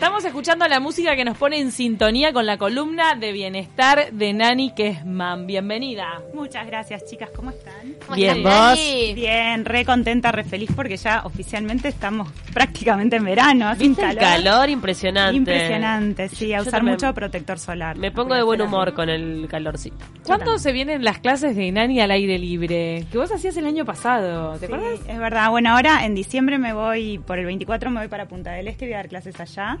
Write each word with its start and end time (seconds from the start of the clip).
Estamos 0.00 0.24
escuchando 0.24 0.66
la 0.66 0.80
música 0.80 1.14
que 1.14 1.26
nos 1.26 1.36
pone 1.36 1.60
en 1.60 1.72
sintonía 1.72 2.32
con 2.32 2.46
la 2.46 2.56
columna 2.56 3.16
de 3.16 3.32
bienestar 3.32 4.10
de 4.10 4.32
Nani 4.32 4.72
Kesman. 4.74 5.46
Bienvenida. 5.46 6.22
Muchas 6.32 6.66
gracias, 6.66 7.04
chicas. 7.04 7.28
¿Cómo 7.36 7.50
están? 7.50 7.79
Bien, 8.14 8.42
vos. 8.42 8.78
Bien, 9.14 9.64
re 9.64 9.84
contenta, 9.84 10.32
re 10.32 10.44
feliz 10.44 10.70
porque 10.74 10.96
ya 10.96 11.22
oficialmente 11.24 11.88
estamos 11.88 12.28
prácticamente 12.52 13.16
en 13.16 13.24
verano. 13.24 13.68
Hace 13.68 13.84
un 13.84 13.90
¿Viste 13.90 14.02
el 14.02 14.16
calor. 14.16 14.42
calor? 14.44 14.68
Impresionante. 14.70 15.36
Impresionante, 15.36 16.28
sí, 16.28 16.52
a 16.52 16.58
Yo 16.58 16.68
usar 16.68 16.82
mucho 16.82 17.12
protector 17.14 17.58
solar. 17.58 17.96
Me 17.96 18.10
pongo 18.10 18.34
de 18.34 18.42
buen 18.42 18.60
humor 18.60 18.94
con 18.94 19.08
el 19.08 19.46
calorcito. 19.48 20.04
¿Cuándo 20.24 20.58
se 20.58 20.72
vienen 20.72 21.04
las 21.04 21.18
clases 21.18 21.56
de 21.56 21.70
Nani 21.72 22.00
al 22.00 22.10
aire 22.10 22.38
libre? 22.38 23.06
Que 23.10 23.18
vos 23.18 23.30
hacías 23.32 23.56
el 23.56 23.66
año 23.66 23.84
pasado, 23.84 24.52
¿te 24.58 24.66
Sí, 24.66 24.72
acuerdas? 24.72 25.00
es 25.08 25.18
verdad. 25.18 25.50
Bueno, 25.50 25.70
ahora 25.70 26.04
en 26.04 26.14
diciembre 26.14 26.58
me 26.58 26.72
voy, 26.72 27.18
por 27.18 27.38
el 27.38 27.46
24 27.46 27.90
me 27.90 28.00
voy 28.00 28.08
para 28.08 28.26
Punta 28.26 28.52
del 28.52 28.68
Este 28.68 28.84
y 28.84 28.88
voy 28.88 28.94
a 28.94 28.98
dar 28.98 29.08
clases 29.08 29.38
allá. 29.40 29.78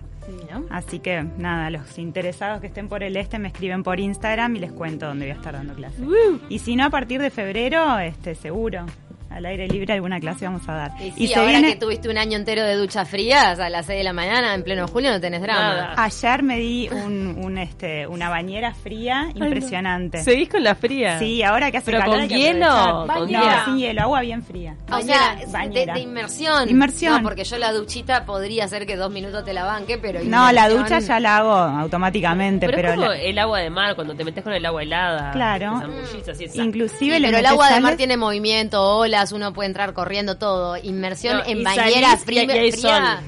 Así 0.70 1.00
que 1.00 1.24
nada, 1.38 1.70
los 1.70 1.98
interesados 1.98 2.60
que 2.60 2.68
estén 2.68 2.88
por 2.88 3.02
el 3.02 3.16
este 3.16 3.38
me 3.40 3.48
escriben 3.48 3.82
por 3.82 3.98
Instagram 3.98 4.54
y 4.54 4.60
les 4.60 4.70
cuento 4.72 5.06
dónde 5.06 5.24
voy 5.26 5.32
a 5.32 5.34
estar 5.34 5.54
dando 5.54 5.74
clases. 5.74 6.00
Y 6.48 6.60
si 6.60 6.76
no, 6.76 6.84
a 6.84 6.90
partir 6.90 7.20
de 7.20 7.30
febrero, 7.30 7.89
este 7.98 8.34
seguro, 8.34 8.86
al 9.30 9.46
aire 9.46 9.68
libre 9.68 9.94
alguna 9.94 10.18
clase 10.20 10.44
vamos 10.44 10.68
a 10.68 10.74
dar. 10.74 10.92
Y 11.00 11.12
sí, 11.12 11.28
se 11.28 11.36
ahora 11.36 11.52
viene- 11.52 11.68
que 11.74 11.76
tuviste 11.76 12.08
un 12.08 12.18
año 12.18 12.36
entero 12.36 12.64
de 12.64 12.74
duchas 12.74 13.08
frías 13.08 13.58
a 13.60 13.68
las 13.70 13.86
6 13.86 13.98
de 13.98 14.04
la 14.04 14.12
mañana, 14.12 14.54
en 14.54 14.62
pleno 14.64 14.86
julio, 14.88 15.10
no 15.10 15.20
tenés 15.20 15.40
drama. 15.40 15.60
Nada. 15.60 15.94
Ayer 15.96 16.42
me 16.42 16.58
di 16.58 16.88
un, 16.90 17.36
un, 17.42 17.58
este, 17.58 18.06
una 18.06 18.28
bañera 18.28 18.74
fría 18.74 19.28
impresionante. 19.34 20.22
¿Seguís 20.22 20.48
con 20.48 20.62
la 20.64 20.74
fría? 20.74 21.18
Sí, 21.18 21.42
ahora 21.42 21.70
que 21.70 21.78
hace 21.78 21.86
¿Pero 21.92 21.98
calor 22.00 22.18
con 22.20 22.28
hielo? 22.28 22.66
aprovechar. 22.66 23.16
¿Con 23.18 23.32
no, 23.32 23.64
sin 23.64 23.78
hielo, 23.78 24.02
agua 24.02 24.20
bien 24.20 24.42
fría. 24.42 24.74
O 24.90 25.00
sea, 25.00 25.36
de, 25.36 25.46
Bañera. 25.46 25.94
de 25.94 26.00
inmersión. 26.00 26.68
Inmersión. 26.68 27.14
No, 27.14 27.22
porque 27.22 27.44
yo 27.44 27.56
la 27.58 27.72
duchita 27.72 28.24
podría 28.26 28.66
ser 28.68 28.86
que 28.86 28.96
dos 28.96 29.10
minutos 29.10 29.44
te 29.44 29.52
la 29.52 29.64
banque, 29.64 29.98
pero 29.98 30.20
No, 30.24 30.50
la 30.52 30.68
ducha 30.68 30.98
ya 30.98 31.20
la 31.20 31.36
hago 31.38 31.52
automáticamente, 31.52 32.66
Pero, 32.66 32.76
pero, 32.76 32.88
es 32.88 32.94
como 32.96 33.06
la- 33.08 33.18
el 33.20 33.38
agua 33.38 33.58
de 33.60 33.70
mar, 33.70 33.94
cuando 33.94 34.14
te 34.14 34.24
metes 34.24 34.42
con 34.44 34.52
el 34.52 34.64
agua 34.64 34.82
helada. 34.82 35.30
Claro. 35.32 35.82
así, 36.30 36.46
inclusive 36.60 37.16
Sí, 37.16 37.20
le 37.20 37.28
pero 37.28 37.38
el 37.38 37.46
agua 37.46 37.66
de 37.68 37.74
mar 37.80 37.82
sales- 37.92 37.96
tiene 37.98 38.16
movimiento, 38.16 38.82
olas, 39.20 39.32
uno 39.32 39.52
puede 39.52 39.68
entrar 39.68 39.92
corriendo 39.92 40.36
todo. 40.38 40.76
Inmersión 40.76 41.38
No, 41.38 41.44
en 41.44 41.60
y 41.60 41.64
bañera 41.64 42.16
fría. 42.16 42.44
y- 42.44 42.46
y 42.46 42.50
hay 42.50 42.72
fría. 42.72 43.22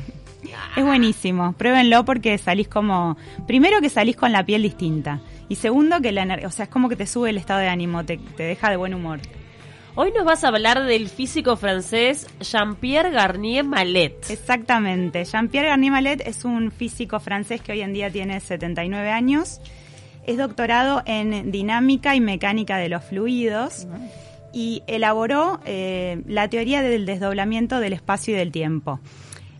Es 0.77 0.85
buenísimo, 0.85 1.53
pruébenlo 1.53 2.05
porque 2.05 2.37
salís 2.39 2.67
como, 2.69 3.17
primero 3.47 3.81
que 3.81 3.89
salís 3.89 4.17
con 4.17 4.33
la 4.33 4.45
piel 4.45 4.63
distinta 4.63 5.21
y 5.49 5.55
segundo 5.57 6.01
que 6.01 6.13
la 6.13 6.25
ener- 6.25 6.47
o 6.47 6.51
sea, 6.51 6.65
es 6.65 6.71
como 6.71 6.89
que 6.89 6.97
te 6.97 7.07
sube 7.07 7.31
el 7.31 7.37
estado 7.37 7.61
de 7.61 7.69
ánimo, 7.69 8.05
te, 8.05 8.17
te 8.19 8.43
deja 8.43 8.69
de 8.71 8.77
buen 8.77 8.93
humor. 8.95 9.21
Hoy 9.95 10.11
nos 10.17 10.25
vas 10.25 10.43
a 10.43 10.49
hablar 10.49 10.83
del 10.85 11.09
físico 11.11 11.57
francés 11.57 12.27
Jean-Pierre 12.41 13.11
Garnier 13.11 13.65
Mallet. 13.65 14.31
Exactamente. 14.31 15.25
Jean-Pierre 15.25 15.69
Garnier 15.69 15.93
Mallet 15.93 16.23
es 16.27 16.45
un 16.47 16.71
físico 16.73 17.21
francés 17.21 17.61
que 17.61 17.73
hoy 17.73 17.83
en 17.83 17.93
día 17.93 18.11
tiene 18.11 18.41
79 18.41 19.11
años. 19.11 19.61
Es 20.27 20.39
doctorado 20.39 21.03
en 21.05 21.51
dinámica 21.53 22.15
y 22.17 22.21
mecánica 22.21 22.79
de 22.79 22.89
los 22.89 23.05
fluidos 23.05 23.87
y 24.53 24.83
elaboró 24.87 25.61
eh, 25.65 26.23
la 26.27 26.49
teoría 26.49 26.83
del 26.83 27.07
desdoblamiento 27.07 27.81
del 27.81 27.93
espacio 27.93 28.35
y 28.35 28.39
del 28.39 28.53
tiempo. 28.53 29.01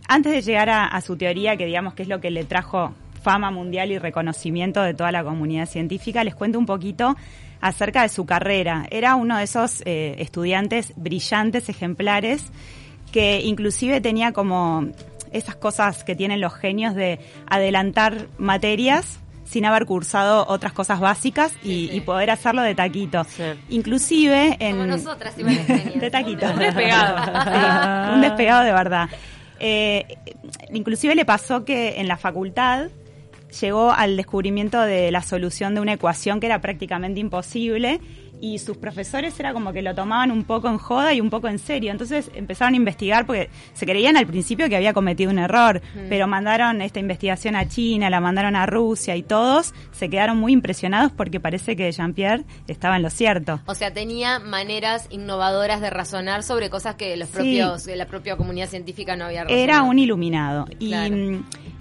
Antes 0.09 0.33
de 0.33 0.43
llegar 0.43 0.69
a, 0.69 1.01
su 1.01 1.17
teoría, 1.17 1.57
que 1.57 1.65
digamos 1.65 1.95
que 1.95 2.03
es 2.03 2.09
lo 2.09 2.21
que 2.21 2.31
le 2.31 2.45
trajo 2.45 2.93
fama 3.23 3.51
mundial 3.51 3.91
y 3.93 3.99
reconocimiento 3.99 4.83
de 4.83 4.95
toda 4.95 5.13
la 5.13 5.25
comunidad 5.25 5.67
científica, 5.67 6.25
les 6.25 6.35
cuento 6.35 6.59
un 6.59 6.67
poquito 6.67 7.17
acerca 7.61 8.03
de 8.03 8.09
su 8.09 8.27
carrera. 8.27 8.87
Era 8.91 9.15
uno 9.15 9.39
de 9.39 9.45
esos 9.45 9.83
eh, 9.87 10.17
estudiantes 10.19 10.93
brillantes, 10.97 11.69
ejemplares, 11.69 12.51
que 13.13 13.41
inclusive 13.41 14.01
tenía 14.01 14.33
como 14.33 14.89
esas 15.31 15.55
cosas 15.55 16.05
que 16.05 16.15
tienen 16.15 16.41
los 16.41 16.53
genios 16.53 16.95
de 16.95 17.21
adelantar 17.47 18.27
materias 18.39 19.21
sin 19.53 19.67
haber 19.67 19.85
cursado 19.85 20.47
otras 20.49 20.73
cosas 20.73 20.99
básicas 20.99 21.53
y, 21.63 21.91
y 21.93 22.01
poder 22.01 22.31
hacerlo 22.31 22.63
de 22.63 22.75
taquito. 22.75 23.23
Sí. 23.25 23.43
Inclusive 23.69 24.57
en... 24.59 24.77
Como 24.79 24.87
nosotras, 24.87 25.39
igual 25.39 25.57
genias. 25.57 25.95
de 26.01 26.11
taquito. 26.11 26.47
Un 26.51 26.59
despegado. 26.59 27.17
Sí, 27.43 28.15
un 28.15 28.21
despegado 28.23 28.65
de 28.65 28.73
verdad. 28.73 29.09
Eh, 29.61 30.07
inclusive 30.73 31.15
le 31.15 31.27
pasó 31.27 31.67
que 31.67 32.01
en 32.01 32.09
la 32.09 32.17
facultad 32.17 32.89
llegó 33.61 33.93
al 33.93 34.17
descubrimiento 34.17 34.81
de 34.81 35.11
la 35.11 35.23
solución 35.23 35.75
de 35.75 35.83
una 35.83 35.93
ecuación 35.93 36.41
que 36.41 36.47
era 36.47 36.63
prácticamente 36.63 37.21
imposible 37.21 38.01
y 38.43 38.59
sus 38.59 38.77
profesores 38.77 39.39
era 39.39 39.53
como 39.53 39.73
que 39.73 39.83
lo 39.83 39.95
tomaban 39.95 40.33
un 40.33 40.43
poco 40.43 40.69
en 40.69 40.77
joda 40.77 41.15
y 41.15 41.21
un 41.21 41.31
poco 41.31 41.47
en 41.47 41.61
serio. 41.61 41.93
Entonces 41.93 42.29
empezaron 42.35 42.75
a 42.75 42.77
investigar 42.77 43.25
porque 43.25 43.49
se 43.73 43.87
creían 43.87 44.17
al 44.17 44.27
principio 44.27 44.69
que 44.69 44.75
había 44.75 44.93
cometido 44.93 45.31
un 45.31 45.39
error, 45.39 45.81
pero 46.09 46.27
mandaron 46.27 46.83
esta 46.83 46.99
investigación 46.99 47.55
a 47.55 47.69
China, 47.69 48.11
la 48.11 48.21
mandaron 48.21 48.57
a 48.57 48.67
Rusia 48.67 49.15
y 49.15 49.23
todos 49.23 49.73
se 49.93 50.11
quedaron 50.11 50.39
muy 50.39 50.53
impresionados 50.53 51.13
porque 51.13 51.39
parece 51.39 51.77
que 51.77 51.91
Jean-Pierre 51.93 52.43
estaba 52.67 52.97
en 52.97 53.03
lo 53.03 53.11
cierto. 53.11 53.61
O 53.67 53.77
sea, 53.77 53.93
tenía 53.93 54.41
maneras 54.41 55.07
innovadoras 55.11 55.81
de 55.81 55.91
razonar 55.91 56.43
sobre 56.43 56.69
cosas 56.69 56.97
que 56.97 57.17
los 57.17 57.29
Sí. 57.29 57.35
propios, 57.35 57.87
la 57.87 58.07
propia 58.07 58.37
comunidad 58.37 58.69
científica 58.69 59.15
no 59.15 59.27
había 59.27 59.45
razonado. 59.45 59.63
Era 59.65 59.83
un 59.85 60.01
iluminado. 60.01 60.67
Claro. 60.81 61.15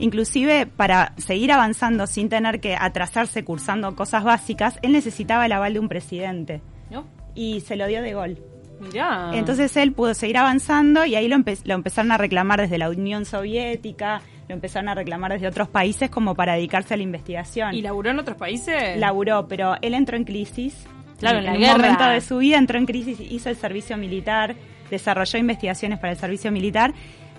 Inclusive 0.02 0.66
para 0.66 1.14
seguir 1.18 1.52
avanzando 1.52 2.08
sin 2.08 2.28
tener 2.28 2.60
que 2.60 2.76
atrasarse 2.76 3.44
cursando 3.46 3.96
cosas 3.96 4.24
básicas, 4.24 4.78
él 4.82 4.92
necesitaba 4.92 5.46
el 5.46 5.52
aval 5.54 5.74
de 5.74 5.80
un 5.80 5.88
presidente. 5.88 6.62
¿No? 6.90 7.06
Y 7.36 7.62
se 7.62 7.76
lo 7.78 7.88
dio 7.88 8.02
de 8.02 8.14
gol. 8.14 8.38
Mirá. 8.82 9.30
Entonces 9.34 9.78
él 9.78 9.94
pudo 9.94 10.14
seguir 10.14 10.38
avanzando 10.38 11.06
y 11.06 11.16
ahí 11.16 11.28
lo, 11.28 11.38
empe- 11.38 11.62
lo 11.66 11.76
empezaron 11.76 12.12
a 12.12 12.18
reclamar 12.18 12.60
desde 12.60 12.78
la 12.80 12.90
Unión 12.90 13.26
Soviética, 13.26 14.22
lo 14.50 14.56
empezaron 14.56 14.90
a 14.90 14.96
reclamar 14.96 15.32
desde 15.34 15.48
otros 15.48 15.70
países 15.70 16.10
como 16.10 16.34
para 16.36 16.56
dedicarse 16.56 16.96
a 16.96 16.98
la 16.98 17.04
investigación. 17.04 17.76
¿Y 17.76 17.82
laburó 17.84 18.10
en 18.10 18.20
otros 18.20 18.38
países? 18.38 18.98
Laburó, 18.98 19.48
pero 19.48 19.76
él 19.82 19.94
entró 19.94 20.18
en 20.18 20.24
crisis. 20.24 20.86
Claro, 21.20 21.38
en 21.38 21.46
la 21.46 21.52
un 21.54 21.60
guerra. 21.60 21.78
momento 21.78 22.04
de 22.06 22.22
su 22.22 22.40
vida 22.40 22.58
entró 22.58 22.80
en 22.80 22.88
crisis, 22.88 23.20
hizo 23.20 23.50
el 23.50 23.56
servicio 23.56 23.96
militar, 23.96 24.56
desarrolló 24.90 25.38
investigaciones 25.38 26.00
para 26.00 26.14
el 26.14 26.18
servicio 26.18 26.52
militar, 26.52 26.92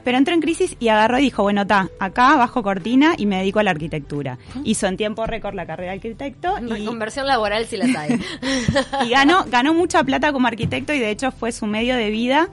pero 0.04 0.18
entró 0.18 0.34
en 0.34 0.40
crisis 0.40 0.76
y 0.80 0.88
agarró 0.88 1.18
y 1.18 1.22
dijo, 1.22 1.42
bueno, 1.42 1.62
está, 1.62 1.88
acá 1.98 2.36
bajo 2.36 2.62
cortina 2.62 3.14
y 3.16 3.26
me 3.26 3.38
dedico 3.38 3.58
a 3.60 3.62
la 3.62 3.70
arquitectura. 3.70 4.38
Hizo 4.64 4.86
en 4.86 4.96
tiempo 4.96 5.26
récord 5.26 5.54
la 5.54 5.66
carrera 5.66 5.92
de 5.92 5.98
arquitecto 5.98 6.54
y, 6.60 6.68
Reconversión 6.68 7.26
laboral 7.26 7.66
si 7.66 7.76
las 7.76 7.94
hay. 7.96 8.20
y 9.06 9.10
ganó, 9.10 9.44
ganó 9.48 9.74
mucha 9.74 10.02
plata 10.04 10.32
como 10.32 10.46
arquitecto 10.48 10.92
y 10.92 10.98
de 10.98 11.10
hecho 11.10 11.30
fue 11.32 11.52
su 11.52 11.66
medio 11.66 11.96
de 11.96 12.10
vida. 12.10 12.48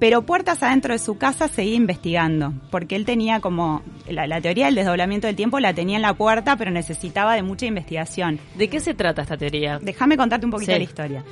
Pero 0.00 0.22
puertas 0.22 0.62
adentro 0.62 0.92
de 0.92 0.98
su 0.98 1.16
casa 1.18 1.46
seguía 1.46 1.76
investigando, 1.76 2.52
porque 2.72 2.96
él 2.96 3.04
tenía 3.04 3.38
como 3.40 3.80
la, 4.08 4.26
la 4.26 4.40
teoría 4.40 4.66
del 4.66 4.74
desdoblamiento 4.74 5.28
del 5.28 5.36
tiempo 5.36 5.60
la 5.60 5.72
tenía 5.72 5.96
en 5.96 6.02
la 6.02 6.14
puerta, 6.14 6.56
pero 6.56 6.72
necesitaba 6.72 7.34
de 7.36 7.42
mucha 7.44 7.66
investigación. 7.66 8.40
¿De 8.56 8.68
qué 8.68 8.80
se 8.80 8.92
trata 8.94 9.22
esta 9.22 9.36
teoría? 9.36 9.78
Déjame 9.80 10.16
contarte 10.16 10.46
un 10.46 10.50
poquito 10.50 10.66
Sí. 10.70 10.72
de 10.72 10.78
la 10.78 10.84
historia. 10.84 11.24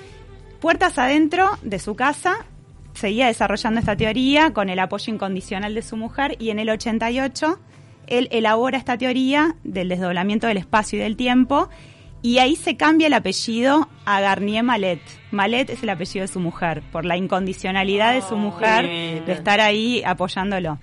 Puertas 0.61 0.97
adentro 0.97 1.50
de 1.62 1.81
su 1.81 1.97
casa, 1.97 2.47
seguía 2.95 3.27
desarrollando 3.27 3.81
esta 3.81 3.97
teoría 3.97 4.53
con 4.53 4.69
el 4.69 4.79
apoyo 4.79 5.13
incondicional 5.13 5.75
de 5.75 5.83
su 5.83 5.97
mujer 5.97 6.37
y 6.39 6.51
en 6.51 6.59
el 6.59 6.71
88 6.71 7.59
él 8.06 8.29
elabora 8.31 8.79
esta 8.79 8.99
teoría 8.99 9.56
del 9.65 9.89
desdoblamiento 9.89 10.47
del 10.47 10.59
espacio 10.59 10.99
y 10.99 11.03
del 11.03 11.17
tiempo 11.17 11.69
y 12.23 12.39
ahí 12.39 12.55
se 12.55 12.77
cambia 12.77 13.09
el 13.09 13.15
apellido 13.15 13.89
a 14.05 14.21
Garnier 14.21 14.62
Malet. 14.62 15.00
Malet 15.33 15.71
es 15.71 15.83
el 15.83 15.91
apellido 15.91 16.23
de 16.25 16.33
su 16.33 16.39
mujer, 16.39 16.83
por 16.93 17.05
la 17.05 17.17
incondicionalidad 17.17 18.15
de 18.15 18.23
su 18.23 18.37
mujer 18.37 18.87
bien. 18.87 19.25
de 19.25 19.33
estar 19.33 19.61
ahí 19.61 20.03
apoyándolo. 20.06 20.79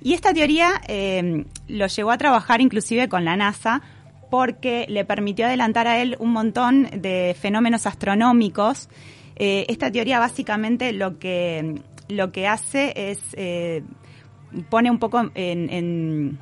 Y 0.00 0.14
esta 0.14 0.32
teoría 0.32 0.80
eh, 0.88 1.44
lo 1.66 1.86
llevó 1.88 2.10
a 2.10 2.18
trabajar 2.18 2.62
inclusive 2.62 3.08
con 3.08 3.24
la 3.24 3.36
NASA 3.36 3.82
porque 4.30 4.86
le 4.88 5.04
permitió 5.04 5.46
adelantar 5.46 5.86
a 5.86 6.00
él 6.00 6.16
un 6.20 6.32
montón 6.32 6.88
de 6.92 7.36
fenómenos 7.38 7.86
astronómicos. 7.86 8.88
Eh, 9.38 9.66
esta 9.68 9.90
teoría 9.90 10.18
básicamente 10.18 10.92
lo 10.92 11.18
que, 11.18 11.80
lo 12.08 12.32
que 12.32 12.46
hace 12.48 12.92
es 13.10 13.20
eh, 13.34 13.82
pone 14.68 14.90
un 14.90 14.98
poco 14.98 15.20
en, 15.20 15.30
en, 15.34 16.38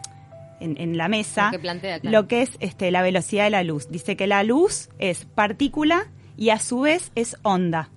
en- 0.60 0.76
en 0.80 0.96
la 0.96 1.08
mesa 1.08 1.46
Lo 1.46 1.50
que 1.52 1.58
plantea, 1.58 2.00
claro. 2.00 2.16
lo 2.22 2.28
que 2.28 2.40
es 2.42 2.50
este, 2.60 2.90
la 2.90 3.02
velocidad 3.02 3.44
de 3.44 3.50
la 3.50 3.62
luz. 3.62 3.88
Dice 3.90 4.16
que 4.16 4.26
la 4.26 4.42
luz 4.42 4.88
es 4.98 5.26
partícula 5.26 6.06
y 6.38 6.48
a 6.50 6.58
su 6.58 6.80
vez 6.80 7.12
es 7.14 7.36
onda. 7.42 7.90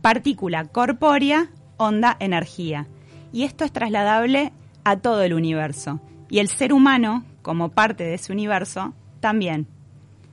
Partícula 0.00 0.64
corpórea, 0.64 1.48
onda 1.76 2.16
energía. 2.20 2.86
Y 3.32 3.44
esto 3.44 3.64
es 3.64 3.72
trasladable 3.72 4.52
a 4.84 4.96
todo 4.98 5.22
el 5.22 5.34
universo. 5.34 6.00
Y 6.30 6.38
el 6.40 6.48
ser 6.48 6.72
humano, 6.72 7.24
como 7.42 7.68
parte 7.70 8.04
de 8.04 8.14
ese 8.14 8.32
universo, 8.32 8.94
también. 9.20 9.66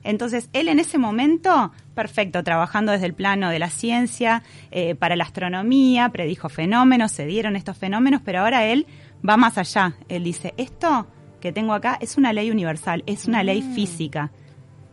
Entonces, 0.02 0.48
él 0.52 0.68
en 0.68 0.78
ese 0.80 0.98
momento, 0.98 1.72
perfecto, 2.00 2.42
trabajando 2.42 2.92
desde 2.92 3.04
el 3.04 3.12
plano 3.12 3.50
de 3.50 3.58
la 3.58 3.68
ciencia, 3.68 4.42
eh, 4.70 4.94
para 4.94 5.16
la 5.16 5.24
astronomía, 5.24 6.08
predijo 6.08 6.48
fenómenos, 6.48 7.12
se 7.12 7.26
dieron 7.26 7.56
estos 7.56 7.76
fenómenos, 7.76 8.22
pero 8.24 8.40
ahora 8.40 8.64
él 8.64 8.86
va 9.28 9.36
más 9.36 9.58
allá. 9.58 9.96
Él 10.08 10.24
dice, 10.24 10.54
esto 10.56 11.06
que 11.42 11.52
tengo 11.52 11.74
acá 11.74 11.98
es 12.00 12.16
una 12.16 12.32
ley 12.32 12.50
universal, 12.50 13.02
es 13.04 13.26
una 13.26 13.42
ley 13.42 13.60
física. 13.74 14.30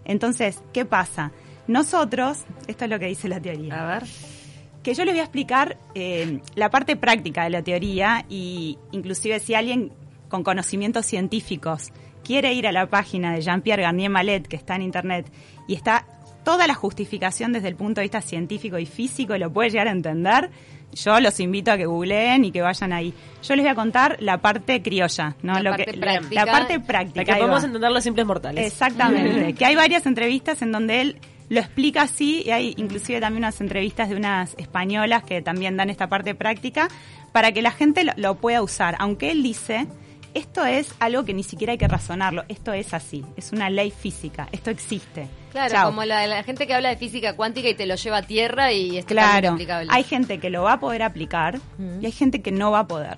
Entonces, 0.03 0.61
¿qué 0.73 0.83
pasa? 0.83 1.31
Nosotros, 1.67 2.43
esto 2.67 2.83
es 2.83 2.91
lo 2.91 2.99
que 2.99 3.05
dice 3.05 3.29
la 3.29 3.39
teoría. 3.39 3.81
A 3.81 3.99
ver. 3.99 4.03
que 4.83 4.93
yo 4.93 5.05
les 5.05 5.13
voy 5.13 5.21
a 5.21 5.23
explicar 5.23 5.77
eh, 5.95 6.41
la 6.55 6.69
parte 6.69 6.97
práctica 6.97 7.45
de 7.45 7.51
la 7.51 7.61
teoría 7.61 8.25
y 8.27 8.77
inclusive 8.91 9.39
si 9.39 9.53
alguien 9.53 9.93
con 10.27 10.43
conocimientos 10.43 11.05
científicos 11.05 11.93
quiere 12.21 12.51
ir 12.51 12.67
a 12.67 12.73
la 12.73 12.87
página 12.87 13.33
de 13.33 13.41
Jean-Pierre 13.41 13.83
Garnier 13.83 14.09
Mallet, 14.09 14.45
que 14.45 14.57
está 14.57 14.75
en 14.75 14.81
internet, 14.81 15.31
y 15.69 15.75
está 15.75 16.05
toda 16.47 16.65
la 16.65 16.75
justificación 16.75 17.51
desde 17.51 17.67
el 17.67 17.75
punto 17.75 17.99
de 17.99 18.03
vista 18.03 18.21
científico 18.21 18.79
y 18.79 18.85
físico, 18.85 19.35
y 19.35 19.39
lo 19.39 19.51
puede 19.51 19.69
llegar 19.69 19.89
a 19.89 19.91
entender, 19.91 20.49
yo 20.93 21.19
los 21.19 21.41
invito 21.41 21.73
a 21.73 21.77
que 21.77 21.85
googleen 21.85 22.45
y 22.45 22.53
que 22.53 22.61
vayan 22.61 22.93
ahí. 22.93 23.13
Yo 23.43 23.53
les 23.57 23.65
voy 23.65 23.71
a 23.71 23.75
contar 23.75 24.15
la 24.21 24.37
parte 24.37 24.81
criolla, 24.81 25.35
¿no? 25.41 25.55
La 25.55 25.59
Lo 25.59 25.71
parte 25.71 25.91
que, 25.91 25.97
práctica. 25.97 26.45
La 26.45 26.49
parte 26.49 26.79
práctica. 26.79 27.19
La 27.19 27.25
que 27.25 27.33
podemos 27.33 27.63
va. 27.63 27.65
entender 27.65 27.91
los 27.91 28.01
simples 28.01 28.25
mortales. 28.25 28.65
Exactamente. 28.65 29.53
que 29.59 29.65
hay 29.65 29.75
varias 29.75 30.05
entrevistas 30.05 30.61
en 30.61 30.71
donde 30.71 31.01
él 31.01 31.17
lo 31.49 31.59
explica 31.59 32.03
así 32.03 32.43
y 32.45 32.51
hay 32.51 32.73
inclusive 32.77 33.19
también 33.19 33.43
unas 33.43 33.59
entrevistas 33.59 34.07
de 34.07 34.15
unas 34.15 34.55
españolas 34.57 35.23
que 35.23 35.41
también 35.41 35.75
dan 35.75 35.89
esta 35.89 36.07
parte 36.07 36.33
práctica 36.33 36.87
para 37.33 37.51
que 37.51 37.61
la 37.61 37.71
gente 37.71 38.05
lo, 38.05 38.13
lo 38.15 38.35
pueda 38.35 38.61
usar. 38.61 38.95
Aunque 38.99 39.31
él 39.31 39.43
dice, 39.43 39.85
esto 40.37 40.65
es 40.65 40.93
algo 40.99 41.25
que 41.25 41.33
ni 41.33 41.43
siquiera 41.43 41.71
hay 41.71 41.77
que 41.77 41.87
razonarlo, 41.87 42.43
esto 42.47 42.71
es 42.71 42.93
así, 42.93 43.25
es 43.35 43.51
una 43.51 43.69
ley 43.69 43.91
física, 43.91 44.47
esto 44.51 44.69
existe. 44.69 45.27
Claro, 45.51 45.73
Chao. 45.73 45.85
como 45.89 46.03
la, 46.05 46.27
la 46.27 46.43
gente 46.43 46.67
que 46.67 46.75
habla 46.75 46.89
de 46.89 46.97
física 46.97 47.35
cuántica 47.35 47.69
y 47.69 47.73
te 47.73 47.87
lo 47.87 47.95
lleva 47.95 48.17
a 48.17 48.21
tierra 48.21 48.71
y 48.71 48.97
es 48.97 49.05
Claro, 49.05 49.57
hay 49.89 50.03
gente 50.03 50.39
que 50.39 50.49
lo 50.49 50.63
va 50.63 50.73
a 50.73 50.79
poder 50.79 51.01
aplicar 51.01 51.59
y 51.99 52.05
hay 52.05 52.11
gente 52.11 52.41
que 52.41 52.51
no 52.51 52.71
va 52.71 52.79
a 52.79 52.87
poder, 52.87 53.17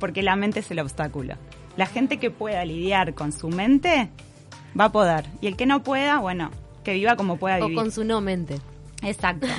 porque 0.00 0.22
la 0.22 0.34
mente 0.34 0.60
es 0.60 0.70
el 0.70 0.80
obstáculo. 0.80 1.36
La 1.76 1.86
gente 1.86 2.18
que 2.18 2.30
pueda 2.30 2.64
lidiar 2.64 3.14
con 3.14 3.32
su 3.32 3.48
mente 3.48 4.10
va 4.78 4.86
a 4.86 4.92
poder, 4.92 5.26
y 5.40 5.46
el 5.46 5.56
que 5.56 5.66
no 5.66 5.82
pueda, 5.82 6.18
bueno, 6.18 6.50
que 6.82 6.94
viva 6.94 7.16
como 7.16 7.36
pueda 7.36 7.58
o 7.58 7.68
vivir. 7.68 7.76
con 7.76 7.92
su 7.92 8.04
no 8.04 8.20
mente. 8.20 8.56
Exacto. 9.02 9.46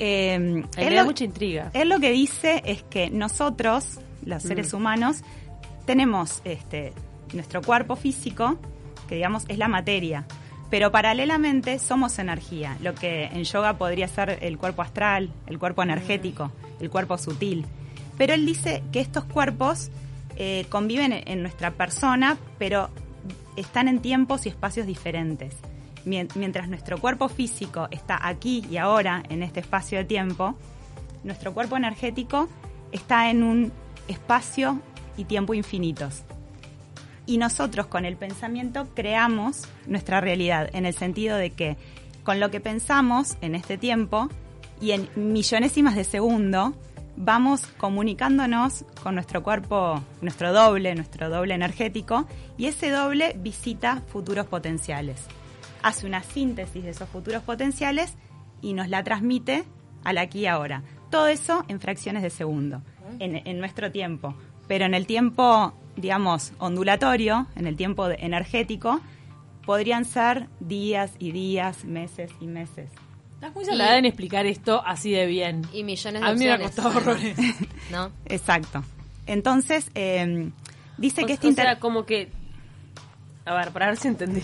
Eh, 0.00 0.34
él, 0.34 0.66
me 0.76 0.90
da 0.90 1.02
lo, 1.02 1.04
mucha 1.04 1.22
intriga. 1.22 1.70
él 1.72 1.88
lo 1.88 2.00
que 2.00 2.10
dice 2.10 2.60
es 2.66 2.82
que 2.82 3.10
nosotros, 3.10 4.00
los 4.24 4.42
seres 4.42 4.72
humanos, 4.72 5.22
tenemos 5.84 6.40
este, 6.44 6.92
nuestro 7.32 7.62
cuerpo 7.62 7.96
físico, 7.96 8.56
que 9.08 9.16
digamos 9.16 9.44
es 9.48 9.58
la 9.58 9.68
materia, 9.68 10.26
pero 10.70 10.90
paralelamente 10.90 11.78
somos 11.78 12.18
energía, 12.18 12.76
lo 12.80 12.94
que 12.94 13.24
en 13.26 13.44
yoga 13.44 13.76
podría 13.78 14.08
ser 14.08 14.38
el 14.40 14.58
cuerpo 14.58 14.82
astral, 14.82 15.30
el 15.46 15.58
cuerpo 15.58 15.82
energético, 15.82 16.50
el 16.80 16.90
cuerpo 16.90 17.18
sutil. 17.18 17.64
Pero 18.16 18.34
él 18.34 18.46
dice 18.46 18.82
que 18.92 19.00
estos 19.00 19.24
cuerpos 19.24 19.90
eh, 20.36 20.66
conviven 20.70 21.12
en, 21.12 21.42
nuestra 21.42 21.70
persona, 21.72 22.36
pero 22.58 22.88
están 23.56 23.88
en 23.88 24.00
tiempos 24.00 24.46
y 24.46 24.48
espacios 24.48 24.86
diferentes. 24.86 25.54
Mien- 26.04 26.28
Mientras 26.34 26.68
nuestro 26.68 26.98
cuerpo 26.98 27.28
físico 27.28 27.88
está 27.90 28.26
aquí 28.26 28.64
y 28.70 28.76
ahora, 28.78 29.22
en 29.28 29.42
este 29.42 29.60
espacio 29.60 29.98
de 29.98 30.04
tiempo, 30.04 30.54
nuestro 31.22 31.54
cuerpo 31.54 31.76
energético 31.76 32.48
está 32.90 33.30
en 33.30 33.42
un 33.42 33.72
espacio 34.08 34.80
y 35.16 35.24
tiempo 35.24 35.54
infinitos. 35.54 36.22
Y 37.26 37.38
nosotros 37.38 37.86
con 37.86 38.04
el 38.04 38.16
pensamiento 38.16 38.86
creamos 38.94 39.62
nuestra 39.86 40.20
realidad, 40.20 40.68
en 40.72 40.84
el 40.84 40.94
sentido 40.94 41.36
de 41.36 41.50
que 41.50 41.76
con 42.22 42.40
lo 42.40 42.50
que 42.50 42.60
pensamos 42.60 43.36
en 43.40 43.54
este 43.54 43.78
tiempo 43.78 44.28
y 44.80 44.92
en 44.92 45.08
millonésimas 45.14 45.94
de 45.94 46.04
segundo, 46.04 46.74
vamos 47.16 47.66
comunicándonos 47.78 48.84
con 49.02 49.14
nuestro 49.14 49.42
cuerpo, 49.42 50.02
nuestro 50.20 50.52
doble, 50.52 50.94
nuestro 50.94 51.30
doble 51.30 51.54
energético, 51.54 52.26
y 52.56 52.66
ese 52.66 52.90
doble 52.90 53.34
visita 53.38 54.02
futuros 54.08 54.46
potenciales. 54.46 55.22
Hace 55.82 56.06
una 56.06 56.22
síntesis 56.22 56.82
de 56.82 56.90
esos 56.90 57.08
futuros 57.08 57.42
potenciales 57.42 58.14
y 58.62 58.72
nos 58.72 58.88
la 58.88 59.04
transmite 59.04 59.64
al 60.02 60.18
aquí 60.18 60.40
y 60.40 60.46
ahora. 60.46 60.82
Todo 61.10 61.28
eso 61.28 61.64
en 61.68 61.80
fracciones 61.80 62.22
de 62.22 62.30
segundo, 62.30 62.82
en, 63.18 63.46
en 63.46 63.58
nuestro 63.58 63.92
tiempo. 63.92 64.34
Pero 64.68 64.84
en 64.86 64.94
el 64.94 65.06
tiempo, 65.06 65.72
digamos, 65.96 66.52
ondulatorio, 66.58 67.46
en 67.56 67.66
el 67.66 67.76
tiempo 67.76 68.08
de- 68.08 68.16
energético, 68.20 69.00
podrían 69.66 70.04
ser 70.04 70.46
días 70.60 71.12
y 71.18 71.32
días, 71.32 71.84
meses 71.84 72.30
y 72.40 72.46
meses. 72.46 72.90
Estás 73.34 73.54
muy 73.54 73.64
salada 73.64 73.98
en 73.98 74.04
explicar 74.06 74.46
esto 74.46 74.82
así 74.86 75.10
de 75.10 75.26
bien. 75.26 75.62
Y 75.72 75.84
millones 75.84 76.22
de 76.22 76.28
A 76.28 76.32
mí 76.32 76.44
me 76.44 76.52
ha 76.52 76.58
costado 76.58 76.96
horrores. 76.96 77.36
¿No? 77.90 78.10
Exacto. 78.26 78.82
Entonces, 79.26 79.90
eh, 79.94 80.50
dice 80.98 81.24
O- 81.24 81.26
que 81.26 81.32
este 81.34 81.48
o 81.48 81.52
sea, 81.52 81.78
como 81.78 82.04
que... 82.06 82.30
A 83.46 83.54
ver, 83.54 83.70
para 83.72 83.86
ver 83.86 83.96
si 83.96 84.08
entendí. 84.08 84.42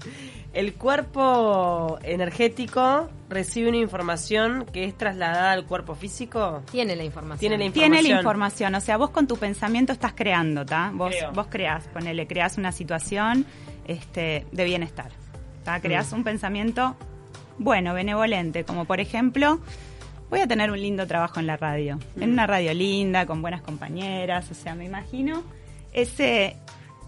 El 0.54 0.74
cuerpo 0.74 1.98
energético 2.02 3.10
recibe 3.28 3.68
una 3.68 3.76
información 3.76 4.64
que 4.72 4.84
es 4.84 4.96
trasladada 4.96 5.52
al 5.52 5.66
cuerpo 5.66 5.94
físico. 5.94 6.62
Tiene 6.70 6.96
la 6.96 7.04
información. 7.04 7.38
Tiene 7.38 7.58
la 7.58 7.64
información. 7.64 7.92
Tiene 7.92 8.14
la 8.14 8.18
información, 8.18 8.74
o 8.74 8.80
sea, 8.80 8.96
vos 8.96 9.10
con 9.10 9.26
tu 9.26 9.36
pensamiento 9.36 9.92
estás 9.92 10.14
creando, 10.14 10.64
¿tá? 10.64 10.90
Vos, 10.94 11.14
Creo. 11.14 11.32
vos 11.32 11.46
creás, 11.48 11.86
ponele, 11.88 12.26
creás 12.26 12.56
una 12.56 12.72
situación 12.72 13.44
este, 13.86 14.46
de 14.50 14.64
bienestar, 14.64 15.10
¿tá? 15.64 15.80
Creás 15.80 16.12
un 16.12 16.24
pensamiento 16.24 16.96
bueno, 17.58 17.92
benevolente, 17.92 18.64
como 18.64 18.86
por 18.86 19.00
ejemplo, 19.00 19.60
voy 20.30 20.40
a 20.40 20.46
tener 20.46 20.70
un 20.70 20.80
lindo 20.80 21.06
trabajo 21.06 21.40
en 21.40 21.46
la 21.46 21.58
radio, 21.58 21.98
en 22.18 22.32
una 22.32 22.46
radio 22.46 22.72
linda, 22.72 23.26
con 23.26 23.42
buenas 23.42 23.60
compañeras, 23.60 24.50
o 24.50 24.54
sea, 24.54 24.74
me 24.74 24.86
imagino 24.86 25.42
ese, 25.92 26.56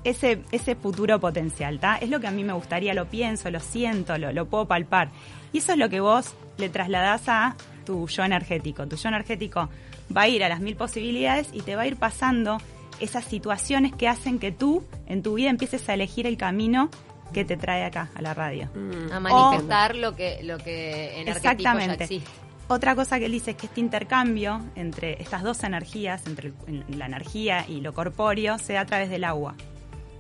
ese, 0.05 0.43
ese 0.53 0.75
futuro 0.75 1.21
potencial, 1.21 1.79
¿tá? 1.79 1.97
Es 1.97 2.09
lo 2.09 2.21
que 2.21 2.27
a 2.27 2.31
mí 2.31 2.45
me 2.45 2.53
gustaría, 2.53 2.95
lo 2.95 3.07
pienso, 3.07 3.51
lo 3.51 3.61
siento, 3.61 4.17
lo, 4.19 4.33
lo 4.33 4.47
puedo 4.47 4.67
palpar. 4.67 5.11
Y 5.53 5.59
eso 5.59 5.73
es 5.73 5.79
lo 5.79 5.89
que 5.89 6.01
vos 6.01 6.35
le 6.59 6.69
trasladás 6.69 7.29
a 7.29 7.57
tu 7.85 8.07
yo 8.09 8.25
energético. 8.25 8.87
Tu 8.87 8.97
yo 8.97 9.09
energético 9.09 9.69
va 10.15 10.23
a 10.23 10.29
ir 10.29 10.45
a 10.45 10.49
las 10.49 10.61
mil 10.61 10.77
posibilidades 10.77 11.49
y 11.53 11.63
te 11.63 11.77
va 11.77 11.83
a 11.83 11.87
ir 11.87 11.97
pasando 11.97 12.59
esas 13.01 13.25
situaciones 13.25 13.95
que 13.95 14.09
hacen 14.09 14.39
que 14.39 14.53
tú 14.53 14.85
en 15.07 15.23
tu 15.23 15.35
vida 15.35 15.51
empieces 15.51 15.89
a 15.89 15.95
elegir 15.95 16.27
el 16.27 16.37
camino 16.37 16.91
que 17.33 17.45
te 17.45 17.57
trae 17.57 17.85
acá 17.85 18.11
a 18.15 18.23
la 18.23 18.35
radio. 18.35 18.69
A 19.13 19.21
manifestar 19.21 19.95
lo 19.95 20.15
que 20.15 20.43
lo 20.43 20.59
que 20.59 21.21
en 21.21 21.27
ya 21.27 21.33
Exactamente. 21.33 22.05
existe. 22.05 22.31
Otra 22.69 22.95
cosa 22.95 23.19
que 23.19 23.27
él 23.27 23.33
dice 23.33 23.53
es 23.53 23.57
que 23.57 23.67
este 23.67 23.81
intercambio 23.81 24.61
entre 24.77 25.21
estas 25.21 25.43
dos 25.43 25.65
energías, 25.65 26.25
entre 26.27 26.53
la 26.89 27.07
energía 27.07 27.65
y 27.69 27.81
lo 27.81 27.93
corpóreo, 27.93 28.59
se 28.59 28.75
da 28.75 28.83
a 28.83 28.87
través 28.87 29.11
del 29.11 29.25
agua. 29.25 29.57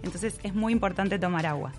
Entonces 0.02 0.38
es 0.42 0.54
muy 0.54 0.72
importante 0.72 1.18
tomar 1.18 1.46
agua. 1.46 1.72